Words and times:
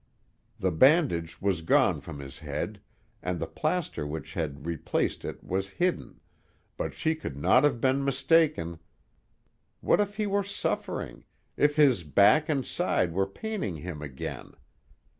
The 0.57 0.71
bandage 0.71 1.39
was 1.43 1.61
gone 1.61 2.01
from 2.01 2.17
his 2.17 2.39
head, 2.39 2.81
and 3.21 3.37
the 3.37 3.45
plaster 3.45 4.07
which 4.07 4.33
had 4.33 4.65
replaced 4.65 5.23
it 5.23 5.43
was 5.43 5.67
hidden, 5.77 6.19
but 6.75 6.95
she 6.95 7.13
could 7.13 7.37
not 7.37 7.63
have 7.63 7.79
been 7.79 8.03
mistaken. 8.03 8.79
What 9.79 9.99
if 9.99 10.15
he 10.15 10.25
were 10.25 10.41
suffering, 10.43 11.23
if 11.55 11.75
his 11.75 12.03
back 12.03 12.49
and 12.49 12.65
side 12.65 13.13
were 13.13 13.27
paining 13.27 13.75
him 13.75 14.01
again? 14.01 14.53